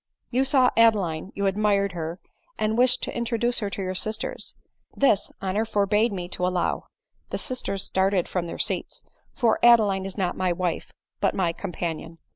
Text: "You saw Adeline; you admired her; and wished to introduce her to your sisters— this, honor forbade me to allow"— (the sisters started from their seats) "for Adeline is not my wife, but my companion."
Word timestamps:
"You 0.31 0.45
saw 0.45 0.71
Adeline; 0.75 1.31
you 1.35 1.45
admired 1.45 1.91
her; 1.91 2.19
and 2.57 2.75
wished 2.75 3.03
to 3.03 3.15
introduce 3.15 3.59
her 3.59 3.69
to 3.69 3.83
your 3.83 3.93
sisters— 3.93 4.55
this, 4.97 5.31
honor 5.43 5.63
forbade 5.63 6.11
me 6.11 6.27
to 6.29 6.47
allow"— 6.47 6.87
(the 7.29 7.37
sisters 7.37 7.83
started 7.83 8.27
from 8.27 8.47
their 8.47 8.57
seats) 8.57 9.03
"for 9.35 9.59
Adeline 9.61 10.07
is 10.07 10.17
not 10.17 10.35
my 10.35 10.51
wife, 10.53 10.91
but 11.19 11.35
my 11.35 11.53
companion." 11.53 12.17